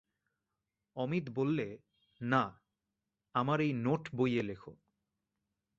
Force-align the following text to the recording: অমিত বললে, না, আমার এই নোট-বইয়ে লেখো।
অমিত 0.95 1.29
বললে, 1.29 1.67
না, 2.21 2.43
আমার 3.35 3.61
এই 3.61 3.73
নোট-বইয়ে 3.73 4.43
লেখো। 4.43 4.73